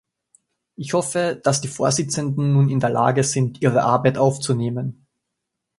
[0.75, 5.05] Ich hoffe, dass die Vorsitzenden nun in der Lage sind, ihre Arbeit aufzunehmen.